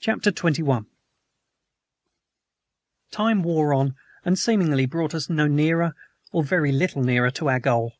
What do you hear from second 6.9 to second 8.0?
nearer, to our goal.